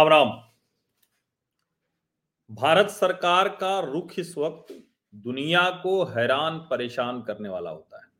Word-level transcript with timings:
राम 0.00 0.08
राम 0.08 0.42
भारत 2.50 2.88
सरकार 2.90 3.48
का 3.48 3.80
रुख 3.80 4.18
इस 4.18 4.38
वक्त 4.38 4.84
दुनिया 5.14 5.70
को 5.70 6.04
हैरान 6.04 6.58
परेशान 6.58 7.22
करने 7.22 7.48
वाला 7.48 7.70
होता 7.70 7.96
है। 7.98 8.10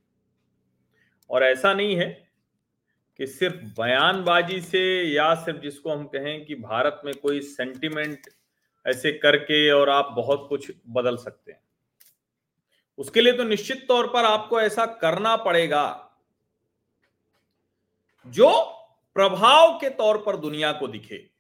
और 1.30 1.44
ऐसा 1.44 1.74
नहीं 1.74 1.96
है 1.96 2.28
कि 3.18 3.26
सिर्फ़ 3.26 3.56
बयानबाजी 3.56 4.60
से 4.60 5.02
या 5.02 5.34
सिर्फ़ 5.34 5.60
जिसको 5.60 5.90
हम 5.90 6.04
कहें 6.04 6.44
कि 6.44 6.54
भारत 6.54 7.02
में 7.04 7.14
कोई 7.14 7.40
सेंटिमेंट 7.40 8.20
ऐसे 8.86 9.12
करके 9.12 9.70
और 9.70 9.90
आप 9.90 10.12
बहुत 10.16 10.46
कुछ 10.48 10.72
बदल 10.88 11.16
सकते 11.16 11.52
हैं। 11.52 11.62
उसके 12.98 13.20
लिए 13.20 13.32
तो 13.32 13.44
निश्चित 13.44 13.88
तौर 13.88 14.06
पर 14.06 14.24
आपको 14.24 14.60
ऐसा 14.60 14.86
करना 14.86 15.36
पड़ेगा 15.36 16.10
जो 18.26 18.62
प्रभाव 19.14 19.78
के 19.78 19.90
तौर 19.90 20.18
पर 20.18 20.36
दुनिया 20.36 20.72
को 20.72 20.88
दिखे। 20.88 21.39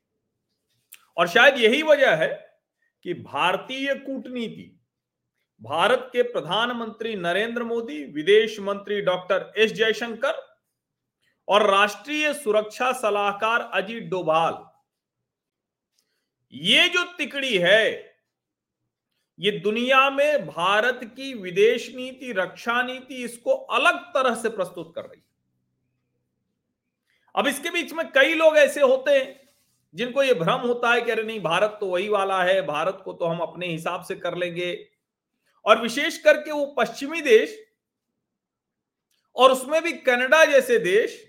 और 1.16 1.28
शायद 1.28 1.58
यही 1.58 1.82
वजह 1.82 2.14
है 2.14 2.28
कि 3.04 3.14
भारतीय 3.14 3.94
कूटनीति, 3.94 4.76
भारत 5.62 6.10
के 6.12 6.22
प्रधानमंत्री 6.22 7.14
नरेंद्र 7.16 7.62
मोदी, 7.62 8.04
विदेश 8.04 8.58
मंत्री 8.60 9.00
डॉक्टर 9.00 9.52
एस 9.56 9.72
जयशंकर 9.72 10.48
और 11.48 11.70
राष्ट्रीय 11.70 12.32
सुरक्षा 12.34 12.92
सलाहकार 12.92 13.60
अजीत 13.60 14.04
डोभाल। 14.04 14.64
ये 16.52 16.88
जो 16.88 17.04
तिकड़ी 17.04 17.58
है, 17.58 18.10
ये 19.38 19.50
दुनिया 19.50 20.10
में 20.10 20.46
भारत 20.46 21.00
की 21.04 21.34
विदेश 21.34 21.88
नीति, 21.94 22.32
रक्षा 22.32 22.82
नीति 22.82 23.24
इसको 23.24 23.50
अलग 23.50 23.94
तरह 23.94 24.34
से 24.34 24.48
प्रस्तुत 24.48 24.92
कर 24.94 25.02
रही 25.02 25.18
है। 25.18 25.24
अब 27.34 27.46
इसके 27.46 27.70
बीच 27.70 27.92
में 27.92 28.10
कई 28.12 28.34
लोग 28.34 28.56
ऐसे 28.56 28.80
होते 28.80 29.10
हैं। 29.10 29.49
जिनको 29.94 30.22
ये 30.22 30.34
भ्रम 30.34 30.60
होता 30.60 30.92
है 30.92 31.00
कि 31.02 31.10
अरे 31.10 31.22
नहीं, 31.22 31.40
भारत 31.40 31.76
तो 31.80 31.86
वही 31.86 32.08
वाला 32.08 32.42
है, 32.42 32.60
भारत 32.66 33.00
को 33.04 33.12
तो 33.12 33.24
हम 33.24 33.38
अपने 33.38 33.66
हिसाब 33.66 34.04
से 34.04 34.14
कर 34.14 34.36
लेंगे। 34.36 34.72
और 35.64 35.80
विशेष 35.82 36.18
करके 36.18 36.52
वो 36.52 36.64
पश्चिमी 36.78 37.20
देश 37.20 37.58
और 39.36 39.52
उसमें 39.52 39.82
भी 39.82 39.92
कनाडा 39.92 40.44
जैसे 40.44 40.78
देश, 40.78 41.26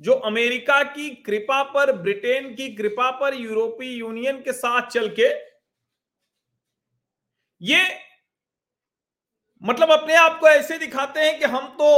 जो 0.00 0.12
अमेरिका 0.12 0.82
की 0.82 1.08
कृपा 1.16 1.62
पर, 1.64 1.92
ब्रिटेन 1.92 2.54
की 2.54 2.68
कृपा 2.74 3.10
पर, 3.10 3.34
यूरोपीय 3.34 3.98
यूनियन 3.98 4.40
के 4.42 4.52
साथ 4.52 4.88
चल 4.88 5.08
के 5.20 5.28
ये 7.60 7.84
मतलब 9.62 9.90
अपने 9.90 10.14
आप 10.14 10.38
को 10.40 10.48
ऐसे 10.48 10.78
दिखाते 10.78 11.20
हैं 11.20 11.38
कि 11.38 11.44
हम 11.44 11.66
तो 11.78 11.88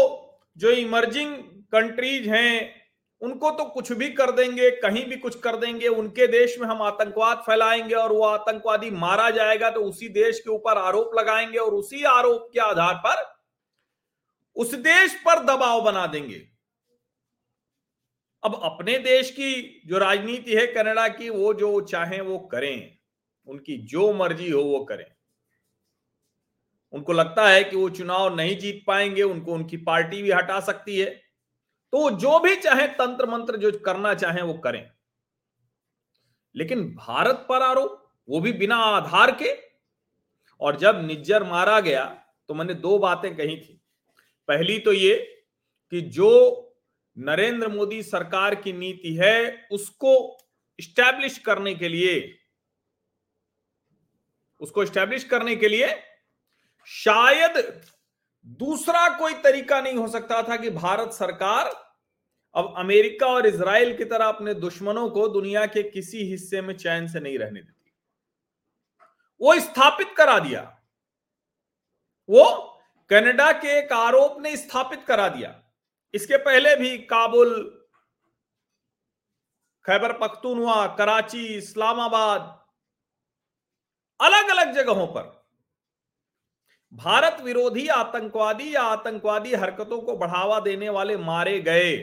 जो 0.56 0.70
इमर्जिंग 0.70 1.34
कंट्रीज़ 1.72 2.28
हैं 2.30 2.74
उनको 3.22 3.50
तो 3.50 3.64
कुछ 3.64 3.92
भी 3.92 4.08
कर 4.08 4.30
देंगे, 4.30 4.70
कहीं 4.70 5.04
भी 5.04 5.16
कुछ 5.16 5.38
कर 5.40 5.56
देंगे, 5.56 5.88
उनके 5.88 6.26
देश 6.26 6.58
में 6.60 6.68
हम 6.68 6.82
आतंकवाद 6.82 7.38
फैलाएँगे 7.38 7.94
और 7.94 8.12
वो 8.12 8.24
आतंकवादी 8.24 8.90
मारा 8.90 9.30
जाएगा 9.30 9.70
तो 9.70 9.80
उसी 9.80 10.08
देश 10.08 10.40
के 10.40 10.50
ऊपर 10.50 10.78
आरोप 10.78 11.10
लगाएँगे 11.18 11.58
और 11.58 11.74
उसी 11.74 12.04
आरोप 12.04 12.50
के 12.52 12.60
आधार 12.60 12.94
पर 12.94 13.38
उस 14.56 14.74
देश 14.74 15.14
पर 15.14 15.42
दबाव 15.44 15.80
बना 15.80 16.06
देंगे। 16.06 16.48
अब 18.42 18.60
अपने 18.64 18.98
देश 18.98 19.30
की 19.30 19.82
जो 19.86 19.98
राजनीति 19.98 20.54
है 20.54 20.66
कनाडा 20.66 21.08
की, 21.08 21.28
वो 21.28 21.54
जो 21.54 21.80
चाहे 21.80 22.20
वो 22.20 22.38
करें, 22.38 22.98
उनकी 23.46 23.76
जो 23.76 24.12
मर्ज़ी 24.12 24.50
हो 24.50 24.62
वो 24.62 24.84
करें। 24.84 25.06
उनको 26.92 27.12
लगता 27.12 27.48
है 27.48 27.64
कि 27.64 27.76
वो 27.76 27.90
चुनाव 27.90 28.36
नहीं 28.36 28.58
जीत 28.58 28.84
पाएँगे, 28.86 29.22
उनको 29.22 29.52
उनकी 29.52 29.76
पार्टी 29.76 30.22
भी 30.22 30.30
हटा 30.30 30.60
सकती 30.60 30.98
है। 30.98 31.27
तो 31.92 32.10
जो 32.10 32.38
भी 32.38 32.54
चाहे 32.56 32.86
तंत्र 32.88 33.26
मंत्र 33.26 33.56
जो 33.56 33.72
करना 33.78 34.14
चाहे 34.14 34.42
वो 34.42 34.54
करें। 34.54 34.90
लेकिन 36.54 36.84
भारत 36.94 37.46
पर 37.48 37.62
आरोप 37.62 38.04
वो 38.28 38.40
भी 38.40 38.52
बिना 38.52 38.76
आधार 38.76 39.30
के। 39.42 39.52
और 40.60 40.76
जब 40.76 41.06
निज्जर 41.06 41.44
मारा 41.44 41.78
गया 41.80 42.04
तो 42.48 42.54
मैंने 42.54 42.74
दो 42.74 42.98
बातें 42.98 43.36
कही 43.36 43.56
थी। 43.56 43.80
पहली 44.48 44.78
तो 44.78 44.92
ये 44.92 45.14
कि 45.92 46.00
जो 46.00 46.30
नरेंद्र 47.16 47.68
मोदी 47.68 48.02
सरकार 48.02 48.54
की 48.54 48.72
नीति 48.72 49.14
है, 49.16 49.68
उसको 49.72 50.38
स्टैब्लिश 50.78 51.38
करने 51.38 51.74
के 51.74 51.88
लिए, 51.88 52.38
उसको 54.60 54.84
स्टैब्लिश 54.86 55.24
करने 55.24 55.56
के 55.56 55.68
लिए 55.68 55.88
शायद 56.86 57.56
दूसरा 58.48 59.18
कोई 59.18 59.34
तरीका 59.34 59.80
नहीं 59.80 59.94
हो 59.94 60.08
सकता 60.08 60.42
था 60.42 60.56
कि 60.56 60.70
भारत 60.70 61.12
सरकार 61.12 61.70
अब 62.54 62.74
अमेरिका 62.76 63.26
और 63.26 63.46
इसराइल 63.46 63.96
की 63.96 64.04
तरह 64.04 64.26
अपने 64.26 64.54
दुश्मनों 64.54 65.10
को 65.10 65.28
दुनिया 65.28 65.66
के 65.66 65.82
किसी 65.82 66.18
हिस्से 66.18 66.62
में 66.62 66.76
चैन 66.76 67.08
से 67.08 67.20
नहीं 67.20 67.38
रहने 67.38 67.62
देती। 67.62 67.92
वो 69.40 69.60
स्थापित 69.60 70.14
करा 70.16 70.38
दिया। 70.38 70.80
वो 72.28 72.44
कनाडा 73.10 73.52
के 73.52 73.78
एक 73.78 73.92
आरोप 73.92 74.40
ने 74.40 74.56
स्थापित 74.56 75.04
करा 75.04 75.28
दिया। 75.28 75.62
इसके 76.14 76.36
पहले 76.36 76.76
भी 76.76 76.98
काबुल, 76.98 77.86
खैबर 79.86 80.12
पख्तूनवा 80.12 80.86
कराची, 80.86 81.46
इस्लामाबाद 81.46 82.64
अलग 84.20 84.48
अलग 84.48 84.72
जगहों 84.72 85.06
पर 85.06 85.37
भारत 86.92 87.40
विरोधी 87.42 87.86
आतंकवादी 87.88 88.74
या 88.74 88.82
आतंकवादी 88.82 89.54
हरकतों 89.54 90.00
को 90.00 90.16
बढ़ावा 90.16 90.60
देने 90.60 90.88
वाले 90.88 91.16
मारे 91.16 91.58
गए। 91.60 91.96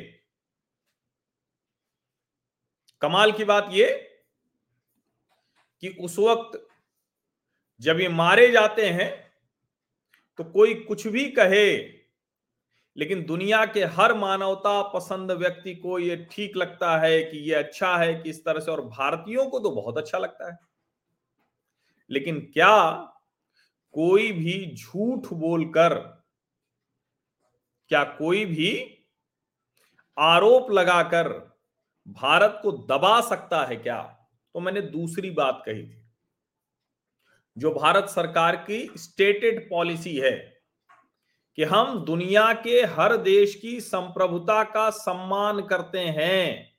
कमाल 3.01 3.31
की 3.31 3.43
बात 3.43 3.69
यह 3.71 4.01
कि 5.83 5.89
उस 6.01 6.17
वक्त 6.19 6.59
जब 7.81 7.99
ये 7.99 8.09
मारे 8.09 8.49
जाते 8.51 8.85
हैं 8.89 9.09
तो 10.39 10.43
कोई 10.43 10.73
कुछ 10.83 11.07
भी 11.07 11.25
कहे, 11.31 11.75
लेकिन 12.97 13.23
दुनिया 13.25 13.65
के 13.65 13.83
हर 13.95 14.13
मानवता 14.13 14.81
पसंद 14.89 15.31
व्यक्ति 15.31 15.75
को 15.75 15.99
ये 15.99 16.15
ठीक 16.31 16.55
लगता 16.57 16.97
है 16.97 17.21
कि 17.23 17.37
ये 17.49 17.55
अच्छा 17.55 17.95
है 17.97 18.13
कि 18.13 18.29
इस 18.29 18.43
तरह 18.45 18.59
से, 18.59 18.71
और 18.71 18.81
भारतीयों 18.81 19.45
को 19.45 19.59
तो 19.59 19.71
बहुत 19.71 19.97
अच्छा 19.97 20.17
लगता 20.17 20.51
है। 20.51 20.57
लेकिन 22.09 22.39
क्या 22.53 22.71
कोई 23.95 24.31
भी 24.31 24.75
झूठ 24.75 25.27
बोलकर, 25.33 25.93
क्या 27.91 28.03
कोई 28.03 28.45
भी 28.45 28.71
आरोप 30.17 30.71
लगाकर 30.71 31.29
भारत 32.07 32.59
को 32.63 32.71
दबा 32.71 33.21
सकता 33.21 33.65
है 33.65 33.75
क्या? 33.75 34.01
तो 34.53 34.59
मैंने 34.59 34.81
दूसरी 34.81 35.31
बात 35.31 35.63
कही 35.65 35.83
थी। 35.83 36.03
जो 37.57 37.71
भारत 37.71 38.09
सरकार 38.09 38.55
की 38.55 38.91
स्टेटेड 38.97 39.69
पॉलिसी 39.69 40.17
है 40.17 40.61
कि 41.55 41.63
हम 41.63 42.05
दुनिया 42.05 42.53
के 42.53 42.81
हर 42.81 43.17
देश 43.17 43.55
की 43.55 43.81
संप्रभुता 43.81 44.63
का 44.63 44.89
सम्मान 44.89 45.61
करते 45.61 45.99
हैं। 45.99 46.75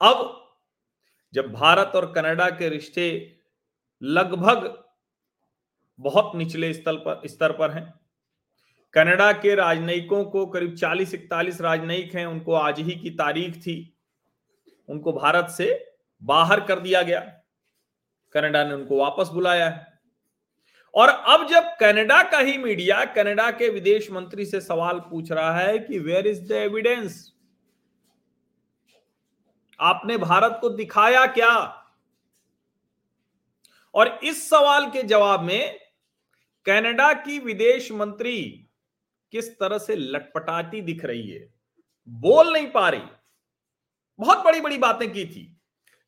अब 0.00 0.48
जब 1.32 1.52
भारत 1.52 1.92
और 1.94 2.12
कनाडा 2.12 2.50
के 2.50 2.68
रिश्ते 2.68 3.08
लगभग 4.02 4.84
बहुत 6.00 6.32
निचले 6.36 6.74
स्तर 6.74 6.92
पर 6.92 7.20
स्तर 7.26 7.52
पर 7.52 7.70
हैं। 7.70 7.94
कनाडा 8.92 9.32
के 9.32 9.54
राजनयिकों 9.54 10.24
को 10.24 10.46
करीब 10.46 10.74
40 10.74 11.14
इकतालीस 11.14 11.60
राजनयिक 11.60 12.14
हैं, 12.14 12.26
उनको 12.26 12.52
आज 12.52 12.80
ही 12.80 12.96
की 12.96 13.10
तारीख 13.10 13.56
थी। 13.56 13.96
उनको 14.88 15.12
भारत 15.12 15.48
से 15.50 15.94
बाहर 16.22 16.60
कर 16.60 16.80
दिया 16.80 17.02
गया। 17.02 17.20
कनाडा 18.32 18.64
ने 18.64 18.74
उनको 18.74 18.96
वापस 18.96 19.28
बुलाया 19.28 19.68
है। 19.68 20.00
और 20.94 21.08
अब 21.08 21.46
जब 21.46 21.62
कनाडा 21.80 22.22
का 22.22 22.38
ही 22.38 22.58
मीडिया, 22.58 23.04
कनाडा 23.04 23.50
के 23.50 23.68
विदेश 23.68 24.10
मंत्री 24.10 24.46
से 24.46 24.60
सवाल 24.60 25.00
पूछ 25.00 25.32
रहा 25.32 25.58
है 25.58 25.78
कि 25.78 25.98
वेयर 25.98 26.26
इज़ 26.26 26.48
द 26.48 26.52
एविडेंस 26.52 27.32
आपने 29.80 30.16
भारत 30.16 30.58
को 30.60 30.68
दिखाया 30.68 31.26
क्या? 31.26 31.85
और 33.96 34.18
इस 34.24 34.48
सवाल 34.50 34.86
के 34.90 35.02
जवाब 35.02 35.42
में 35.42 35.78
कनाडा 36.66 37.12
की 37.14 37.38
विदेश 37.38 37.90
मंत्री 37.92 38.42
किस 39.32 39.48
तरह 39.60 39.78
से 39.78 39.96
लटपटाती 39.96 40.80
दिख 40.80 41.04
रही 41.04 41.28
है? 41.30 41.48
बोल 42.08 42.52
नहीं 42.52 42.66
पा 42.70 42.88
रही। 42.88 43.00
बहुत 44.18 44.44
बड़ी 44.44 44.60
बड़ी 44.60 44.78
बातें 44.78 45.12
की 45.12 45.24
थी। 45.26 45.52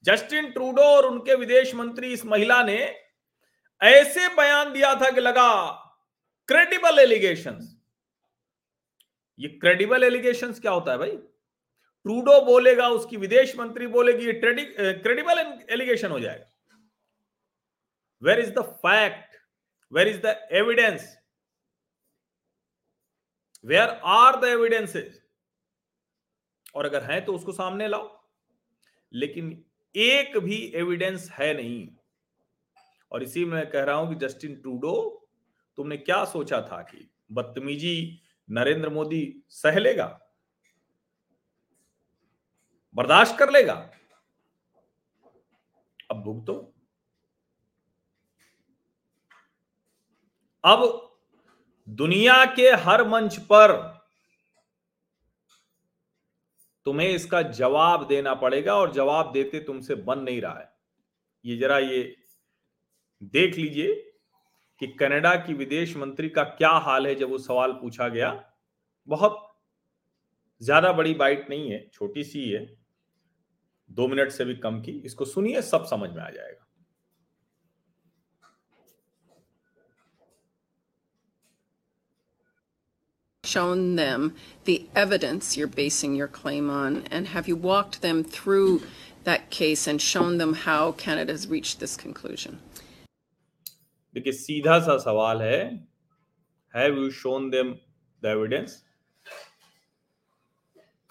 जस्टिन 0.04 0.50
ट्रूडो 0.50 0.82
और 0.82 1.06
उनके 1.06 1.34
विदेश 1.34 1.74
मंत्री 1.74 2.12
इस 2.12 2.24
महिला 2.26 2.62
ने 2.62 2.78
ऐसे 3.80 4.28
बयान 4.34 4.72
दिया 4.72 4.94
था 4.94 5.10
कि 5.10 5.20
लगा 5.20 5.50
क्रेडिबल 6.48 6.98
एलिगेशन 6.98 7.58
ये 9.38 9.48
क्रेडिबल 9.58 10.04
एलिगेशन 10.04 10.52
क्या 10.52 10.72
होता 10.72 10.92
है 10.92 10.98
भाई? 10.98 11.10
ट्रूडो 11.10 12.40
बोलेगा, 12.44 12.88
उसकी 12.88 13.16
विदेश 13.16 13.56
मंत्री 13.58 13.86
बोलेगी 13.86 14.32
क्रेडिबल 14.34 15.38
एलिगेशन 15.70 16.10
हो 16.10 16.20
जाएगा। 16.20 16.46
Where 18.22 18.38
is 18.38 18.52
the 18.52 18.64
fact? 18.84 19.36
Where 19.92 20.06
is 20.06 20.20
the 20.20 20.34
evidence? 20.50 21.02
Where 23.64 24.00
are 24.04 24.40
the 24.40 24.50
evidences? 24.56 25.14
और 26.74 26.86
अगर 26.86 27.02
है 27.02 27.20
तो 27.20 27.34
उसको 27.34 27.52
सामने 27.52 27.88
लाओ। 27.88 28.28
लेकिन 29.12 29.64
एक 29.94 30.38
भी 30.38 30.72
एविडेंस 30.74 31.30
है 31.30 31.54
नहीं। 31.54 31.88
और 33.12 33.22
इसी 33.22 33.44
में 33.44 33.70
कह 33.70 33.84
रहा 33.84 33.96
हूँ 33.96 34.08
कि 34.08 34.26
जस्टिन 34.26 34.60
ट्रूडो 34.60 34.94
तुमने 35.76 35.96
क्या 35.96 36.24
सोचा 36.24 36.60
था 36.62 36.82
कि 36.82 37.10
बदतमीजी 37.32 38.22
नरेंद्र 38.50 38.88
मोदी 38.88 39.42
सह 39.48 39.78
लेगा 39.78 40.06
बर्दाश्त 42.94 43.38
कर 43.38 43.50
लेगा? 43.50 43.74
अब 46.10 46.22
भुगतो। 46.22 46.74
अब 50.64 50.82
दुनिया 51.88 52.44
के 52.54 52.68
हर 52.78 53.06
मंच 53.08 53.36
पर 53.42 53.72
तुम्हें 56.86 57.08
इसका 57.08 57.40
जवाब 57.42 58.06
देना 58.08 58.34
पड़ेगा 58.34 58.74
और 58.74 58.92
जवाब 58.92 59.32
देते 59.32 59.60
तुमसे 59.60 59.94
बन 59.94 60.18
नहीं 60.20 60.40
रहा 60.40 60.58
है। 60.58 60.70
ये 61.44 61.56
जरा 61.56 61.78
ये 61.78 62.02
देख 63.22 63.56
लीजिए 63.56 63.94
कि 64.80 64.86
कनाडा 64.94 65.34
की 65.36 65.54
विदेश 65.54 65.96
मंत्री 65.96 66.28
का 66.28 66.42
क्या 66.44 66.70
हाल 66.70 67.06
है 67.06 67.14
जब 67.14 67.30
वो 67.30 67.38
सवाल 67.38 67.72
पूछा 67.72 68.08
गया। 68.08 68.30
बहुत 69.08 69.44
ज़्यादा 70.60 70.92
बड़ी 70.92 71.14
बाइट 71.14 71.50
नहीं 71.50 71.70
है, 71.70 71.88
छोटी 71.94 72.24
सी 72.24 72.48
है 72.50 72.66
दो 73.90 74.08
मिनट 74.08 74.30
से 74.30 74.44
भी 74.44 74.54
कम 74.56 74.80
की। 74.80 74.92
इसको 75.04 75.24
सुनिए, 75.24 75.62
सब 75.62 75.84
समझ 75.86 76.10
में 76.10 76.22
आ 76.22 76.30
जाएगा। 76.30 76.67
Shown 83.50 83.84
them 83.96 84.34
the 84.64 84.76
evidence 84.94 85.56
you're 85.56 85.74
basing 85.76 86.14
your 86.14 86.28
claim 86.38 86.70
on? 86.70 87.04
And 87.10 87.28
have 87.28 87.48
you 87.48 87.56
walked 87.68 88.00
them 88.02 88.22
through 88.24 88.82
that 89.24 89.50
case 89.50 89.86
and 89.86 90.00
shown 90.00 90.38
them 90.38 90.54
how 90.54 90.92
Canada 90.92 91.32
has 91.32 91.46
reached 91.54 91.80
this 91.80 91.96
conclusion? 91.96 92.58
देखिए 94.16 94.32
सीधा 94.32 94.78
सा 94.80 94.96
सवाल 94.98 95.42
है 95.42 95.60
have 96.74 96.96
you 96.98 97.10
shown 97.16 97.50
them 97.50 97.74
the 98.22 98.26
evidence 98.26 98.82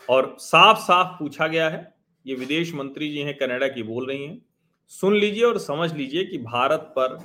और 0.09 0.35
साफ़ 0.39 0.79
साफ़ 0.79 1.17
पूछा 1.19 1.47
गया 1.47 1.69
है 1.69 1.81
ये 2.25 2.35
विदेश 2.35 2.73
मंत्री 2.73 3.09
जी 3.11 3.21
हैं 3.27 3.37
कनाडा 3.37 3.67
की 3.75 3.83
बोल 3.83 4.07
रही 4.07 4.25
हैं 4.25 4.41
सुन 4.91 5.15
लीजिए 5.15 5.43
और 5.43 5.57
समझ 5.59 5.93
लीजिए 5.93 6.23
कि 6.25 6.37
भारत 6.37 6.91
पर 6.95 7.15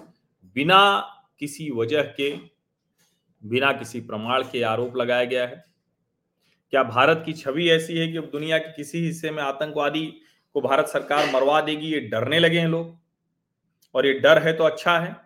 बिना 0.57 0.83
किसी 1.41 1.71
वजह 1.71 2.03
के 2.19 2.31
बिना 3.43 3.73
किसी 3.73 4.01
प्रमाण 4.01 4.43
के 4.43 4.63
आरोप 4.63 4.97
लगाया 4.97 5.25
गया 5.25 5.47
है। 5.47 5.65
क्या 6.73 6.83
भारत 6.83 7.23
की 7.27 7.33
छवि 7.33 7.69
ऐसी 7.71 7.99
है 7.99 8.07
कि 8.09 8.17
अब 8.17 8.25
दुनिया 8.25 8.59
के 8.59 8.73
किसी 8.73 8.99
हिस्से 8.99 9.31
में 9.31 9.43
आतंकवादी 9.43 10.07
को 10.55 10.61
भारत 10.61 10.87
सरकार 10.87 11.31
मरवा 11.33 11.61
देगी, 11.61 11.87
ये 11.87 12.01
डरने 12.01 12.39
लगे 12.39 12.59
हैं 12.59 12.69
लोग। 12.69 12.97
और 13.95 14.07
ये 14.07 14.13
डर 14.13 14.43
है 14.43 14.53
तो 14.53 14.65
अच्छा 14.65 14.99
है, 14.99 15.17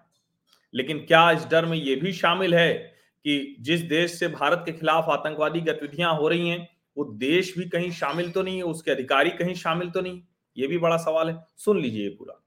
लेकिन 0.75 0.99
क्या 0.99 1.31
इस 1.31 1.45
डर 1.47 1.67
में 1.67 1.77
ये 1.79 1.97
भी 1.97 2.13
शामिल 2.13 2.55
है 2.55 2.73
कि 3.25 3.57
जिस 3.61 3.81
देश 3.81 4.19
से 4.19 4.29
भारत 4.29 4.63
के 4.67 4.73
खिलाफ 4.73 5.09
आतंकवादी 5.09 5.61
गतिविधियाँ 5.61 6.15
हो 6.17 6.29
रही 6.29 6.49
हैं, 6.49 6.69
वो 6.97 7.05
देश 7.05 7.53
भी 7.59 7.65
कहीं 7.65 7.91
शामिल 7.91 8.31
तो 8.31 8.43
नहीं 8.43 8.57
है, 8.57 8.63
उसके 8.63 8.91
अधिकारी 8.91 9.31
कहीं 9.31 9.55
शामिल 9.55 9.91
तो 9.91 10.01
नहीं? 10.01 10.23
ये 10.57 10.67
भी 10.67 10.79
बड़ा 10.79 10.97
सवाल 10.97 11.31
है। 11.31 11.45
सुन 11.57 11.81
लीजिए 11.81 12.09
पूरा। 12.11 12.43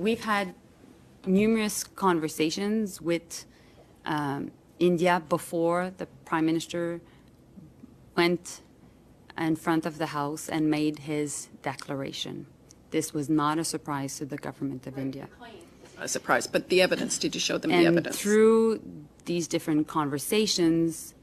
We've 0.00 0.24
had 0.24 0.54
numerous 1.26 1.84
conversations 1.84 3.00
with 3.00 3.44
um, 4.04 4.50
India 4.78 5.22
before 5.28 5.92
the 5.96 6.06
Prime 6.24 6.46
Minister 6.46 7.00
went 8.16 8.60
in 9.38 9.56
front 9.56 9.86
of 9.86 9.98
the 9.98 10.06
House 10.06 10.48
and 10.48 10.70
made 10.70 11.00
his 11.00 11.48
declaration. 11.62 12.46
This 12.90 13.12
was 13.12 13.28
not 13.28 13.58
a 13.58 13.64
surprise 13.64 14.18
to 14.18 14.24
the 14.24 14.36
government 14.36 14.86
of 14.86 14.98
India. 14.98 15.28
A 15.98 16.08
surprise, 16.08 16.46
but 16.46 16.68
the 16.68 16.82
evidence, 16.82 17.18
did 17.18 17.34
you 17.34 17.40
show 17.40 17.58
them 17.58 17.70
the 17.70 17.76
And 17.78 17.86
evidence? 17.86 18.18
through 18.18 18.82
these 19.24 19.48
different 19.48 19.88
conversations, 19.88 21.14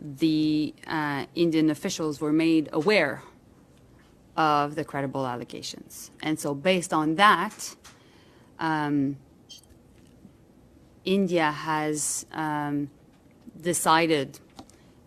the 0.00 0.74
uh, 0.86 1.26
Indian 1.34 1.70
officials 1.70 2.20
were 2.20 2.32
made 2.32 2.68
aware 2.72 3.22
of 4.36 4.74
the 4.74 4.84
credible 4.84 5.26
allegations. 5.26 6.10
And 6.22 6.40
so, 6.40 6.54
based 6.54 6.92
on 6.94 7.16
that, 7.16 7.76
um, 8.60 9.16
India 11.04 11.50
has 11.50 12.26
um, 12.32 12.90
decided 13.60 14.38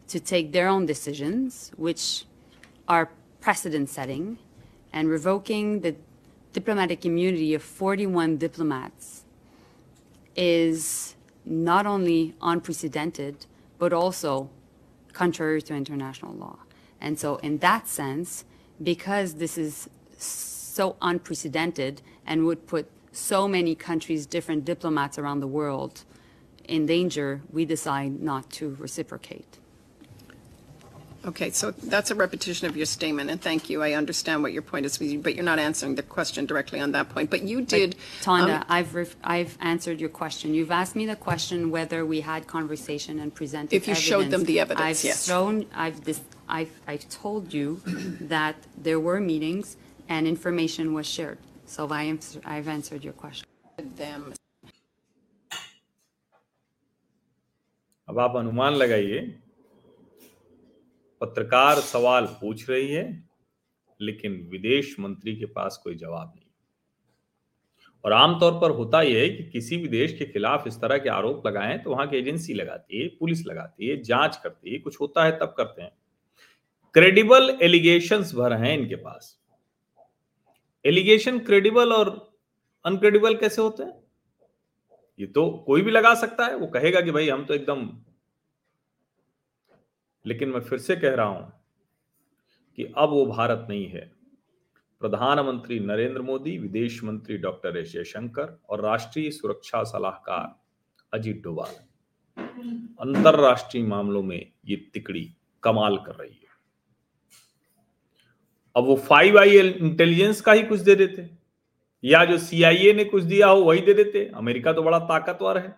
to 0.07 0.19
take 0.19 0.51
their 0.51 0.67
own 0.67 0.85
decisions, 0.85 1.71
which 1.77 2.25
are 2.87 3.09
precedent 3.39 3.89
setting, 3.89 4.37
and 4.91 5.07
revoking 5.09 5.79
the 5.79 5.95
diplomatic 6.51 7.05
immunity 7.05 7.53
of 7.53 7.63
41 7.63 8.37
diplomats 8.37 9.23
is 10.35 11.15
not 11.45 11.85
only 11.85 12.35
unprecedented, 12.41 13.45
but 13.79 13.93
also 13.93 14.49
contrary 15.13 15.61
to 15.61 15.73
international 15.73 16.33
law. 16.33 16.57
And 17.01 17.19
so, 17.19 17.37
in 17.37 17.57
that 17.59 17.87
sense, 17.87 18.45
because 18.81 19.35
this 19.35 19.57
is 19.57 19.89
so 20.17 20.95
unprecedented 21.01 22.01
and 22.25 22.45
would 22.45 22.65
put 22.65 22.89
so 23.13 23.47
many 23.47 23.75
countries, 23.75 24.25
different 24.25 24.65
diplomats 24.65 25.17
around 25.17 25.39
the 25.39 25.47
world 25.47 26.03
in 26.65 26.85
danger, 26.85 27.41
we 27.51 27.65
decide 27.65 28.21
not 28.21 28.49
to 28.51 28.75
reciprocate. 28.79 29.57
Okay, 31.25 31.51
so 31.51 31.71
that's 31.71 32.11
a 32.11 32.15
repetition 32.15 32.67
of 32.67 32.75
your 32.75 32.85
statement, 32.85 33.29
and 33.29 33.41
thank 33.41 33.69
you. 33.69 33.81
I 33.81 33.93
understand 33.93 34.43
what 34.43 34.51
your 34.51 34.61
point 34.61 34.85
is, 34.85 34.97
but 34.97 35.35
you're 35.35 35.45
not 35.45 35.57
answering 35.57 35.95
the 35.95 36.03
question 36.03 36.45
directly 36.45 36.81
on 36.81 36.91
that 36.91 37.07
point. 37.09 37.29
But 37.29 37.43
you 37.43 37.61
did. 37.61 37.95
Tanda, 38.21 38.57
um, 38.57 38.65
I've, 38.67 39.15
I've 39.23 39.57
answered 39.61 40.01
your 40.01 40.09
question. 40.09 40.53
You've 40.53 40.71
asked 40.71 40.97
me 40.97 41.05
the 41.05 41.15
question 41.15 41.71
whether 41.71 42.05
we 42.05 42.19
had 42.19 42.47
conversation 42.47 43.19
and 43.19 43.33
presented 43.33 43.73
If 43.73 43.87
you 43.87 43.95
showed 43.95 44.31
them 44.31 44.43
the 44.43 44.59
evidence, 44.59 44.99
I've 44.99 45.03
yes. 45.05 45.25
shown, 45.25 45.65
I've, 45.73 46.03
dis- 46.03 46.21
I've, 46.49 46.71
I've 46.87 47.07
told 47.07 47.53
you 47.53 47.81
that 48.19 48.57
there 48.77 48.99
were 48.99 49.21
meetings 49.21 49.77
and 50.09 50.27
information 50.27 50.93
was 50.93 51.07
shared. 51.07 51.37
So 51.73 51.87
I 51.89 52.03
am, 52.03 52.19
I've 52.45 52.67
answered 52.67 53.03
your 53.03 53.13
question. 53.13 53.47
them. 53.97 54.33
अब 58.07 58.19
आप 58.19 58.35
अनुमान 58.37 58.73
लगाइए 58.73 59.19
पत्रकार 61.21 61.79
सवाल 61.79 62.25
पूछ 62.41 62.69
रही 62.69 62.87
है 62.87 63.05
लेकिन 63.99 64.33
विदेश 64.51 64.95
मंत्री 64.99 65.35
के 65.35 65.45
पास 65.55 65.79
कोई 65.83 65.95
जवाब 65.95 66.33
नहीं 66.35 66.49
और 68.03 68.13
आमतौर 68.13 68.59
पर 68.61 68.71
होता 68.71 69.01
यह 69.01 69.21
है 69.21 69.29
कि 69.29 69.43
किसी 69.49 69.77
भी 69.77 69.87
देश 69.87 70.13
के 70.19 70.25
खिलाफ 70.25 70.67
इस 70.67 70.81
तरह 70.81 70.97
के 70.97 71.09
आरोप 71.09 71.47
लगाएँ 71.47 71.77
तो 71.83 71.91
वहाँ 71.91 72.07
की 72.07 72.17
एजेंसी 72.17 72.53
लगाती 72.53 73.01
है 73.01 73.07
पुलिस 73.19 73.45
लगाती 73.47 73.89
है 73.89 74.01
जाँच 74.03 74.37
करती 74.43 74.73
है 74.73 74.79
कुछ 74.79 74.99
होता 75.01 75.25
है 75.25 75.31
तब 75.39 75.53
करते 75.57 75.81
हैं 75.81 75.91
क्रेडिबल 76.95 77.57
एलिगेशंस 77.61 78.35
भर 78.35 78.53
हैं 78.53 78.77
इनके 78.79 78.95
पास 78.95 79.37
एलिगेशन 80.85 81.39
क्रेडिबल 81.39 81.93
और 81.93 82.09
अनक्रेडिबल 82.85 83.35
कैसे 83.35 83.61
होते 83.61 83.83
हैं? 83.83 83.93
ये 85.19 85.25
तो 85.27 85.49
कोई 85.67 85.81
भी 85.81 85.91
लगा 85.91 86.13
सकता 86.15 86.45
है, 86.45 86.55
वो 86.55 86.67
कहेगा 86.67 87.01
कि 87.01 87.11
भाई 87.11 87.29
हम 87.29 87.45
तो 87.45 87.53
एकदम 87.53 87.89
लेकिन 90.25 90.49
मैं 90.49 90.59
फिर 90.61 90.79
से 90.79 90.95
कह 90.95 91.13
रहा 91.15 91.25
हूँ 91.25 91.51
कि 92.77 92.83
अब 92.97 93.09
वो 93.09 93.25
भारत 93.25 93.65
नहीं 93.69 93.87
है। 93.87 94.11
प्रधानमंत्री 95.01 95.79
नरेंद्र 95.79 96.21
मोदी, 96.21 96.57
विदेश 96.57 97.03
मंत्री 97.03 97.37
डॉक्टर 97.37 97.77
एस 97.77 97.91
जयशंकर 97.91 98.57
और 98.69 98.81
राष्ट्रीय 98.81 99.29
सुरक्षा 99.31 99.83
सलाहकार 99.83 100.55
अजीत 101.13 101.41
डोभाल 101.43 101.73
अंतरराष्ट्रीय 102.99 103.83
मामलों 103.83 104.21
में 104.23 104.51
ये 104.65 104.75
तिकड़ी 104.93 105.23
कमाल 105.63 105.97
कर 105.97 106.15
रही 106.15 106.33
है। 106.33 106.42
अब 108.75 108.83
वो 108.83 108.95
फाइव 108.95 109.39
आई 109.39 109.57
इंटेलिजेंस 109.59 110.41
का 110.41 110.51
ही 110.51 110.63
कुछ 110.63 110.79
दे 110.79 110.95
देते। 110.95 111.29
या 112.03 112.23
जो 112.25 112.37
सीआईए 112.37 112.93
ने 112.93 113.03
कुछ 113.05 113.23
दिया 113.23 113.47
हो, 113.47 113.61
वही 113.61 113.81
दे 113.81 113.93
देते। 113.93 114.31
अमेरिका 114.35 114.73
तो 114.73 114.83
बड़ा 114.83 114.99
ताकतवर 114.99 115.57
है। 115.57 115.75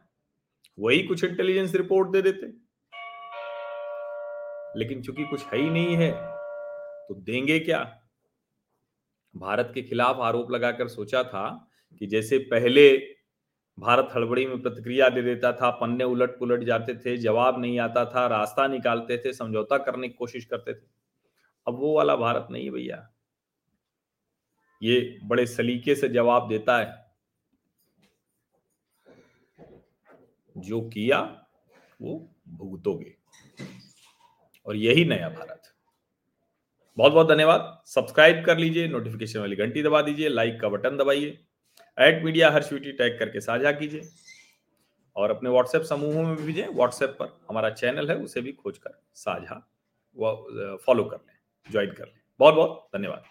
वही 0.79 1.03
कुछ 1.03 1.23
इंटेलिजेंस 1.23 1.75
रिपोर्ट 1.75 2.09
दे 2.09 2.21
देते। 2.21 2.47
लेकिन 4.79 5.01
चूँकि 5.01 5.23
कुछ 5.23 5.45
है 5.45 5.59
ही 5.59 5.69
नहीं 5.69 5.95
है 5.95 6.11
तो 7.07 7.13
देंगे 7.13 7.59
क्या? 7.59 8.01
भारत 9.35 9.71
के 9.75 9.81
खिलाफ 9.81 10.19
आरोप 10.19 10.51
लगाकर 10.51 10.87
सोचा 10.87 11.23
था 11.23 11.69
कि 11.99 12.07
जैसे 12.07 12.37
पहले 12.37 12.97
भारत 13.79 14.09
हड़बड़ी 14.15 14.45
में 14.45 14.61
प्रतिक्रिया 14.61 15.09
दे 15.09 15.21
देता 15.21 15.51
था, 15.53 15.69
पन्ने 15.69 16.03
उलट 16.03 16.37
पुलट 16.39 16.63
जाते 16.63 16.95
थे, 16.95 17.17
जवाब 17.17 17.61
नहीं 17.61 17.79
आता 17.79 18.05
था, 18.05 18.27
रास्ता 18.27 18.67
निकालते 18.67 19.17
थे, 19.17 19.33
समझौता 19.33 19.77
करने 19.77 20.07
की 20.07 20.13
कोशिश 20.13 20.45
करते 20.45 20.73
थे। 20.73 20.94
अब 21.67 21.79
वो 21.79 21.95
वाला 21.95 22.15
भारत 22.15 22.47
नहीं 22.51 22.65
है 22.65 22.71
भैया। 22.71 23.09
ये 24.83 25.19
बड़े 25.23 25.45
सलीके 25.45 25.95
से 25.95 26.09
जवाब 26.09 26.47
देता 26.47 26.77
है। 26.77 27.05
जो 30.57 30.81
किया, 30.81 31.47
वो 32.01 32.35
भुगतोगे। 32.47 33.15
और 34.65 34.75
यही 34.75 35.05
नया 35.05 35.29
भारत। 35.29 35.61
बहुत 36.97 37.13
बहुत 37.13 37.27
धन्यवाद। 37.27 37.81
सब्सक्राइब 37.85 38.45
कर 38.45 38.57
लीजिए, 38.57 38.87
नोटिफिकेशन 38.87 39.39
वाली 39.39 39.55
घंटी 39.55 39.83
दबा 39.83 40.01
दीजिए, 40.01 40.29
लाइक 40.29 40.59
का 40.61 40.69
बटन 40.69 40.97
दबाइए 40.97 41.45
एट 41.99 42.23
मीडिया 42.23 42.51
हर 42.51 42.61
स्वीटी 42.61 42.91
टैग 42.91 43.19
करके 43.19 43.41
साझा 43.41 43.71
कीजिए। 43.71 44.01
और 45.15 45.29
अपने 45.31 45.49
व्हाट्सएप 45.49 45.81
समूहों 45.81 46.23
में 46.23 46.35
भी 46.35 46.43
भेजें। 46.43 46.67
व्हाट्सएप 46.67 47.09
पर 47.09 47.39
हमारा 47.49 47.69
चैनल 47.69 48.09
है, 48.09 48.17
उसे 48.17 48.41
भी 48.41 48.51
खोज 48.51 48.77
कर 48.77 49.01
साझा 49.15 49.55
फॉलो 50.85 51.03
कर 51.03 51.17
लें। 51.17 51.34
ज्वाइन 51.71 51.91
कर 51.91 52.05
लें। 52.05 52.21
बहुत 52.39 52.53
बहुत 52.53 52.87
धन्यवाद। 52.95 53.23